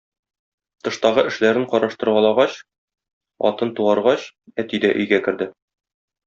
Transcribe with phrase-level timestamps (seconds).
[0.85, 2.55] Тыштагы эшләрен караштыргалагач,
[3.51, 4.27] атын туаргач,
[4.65, 5.51] әти дә өйгә керде.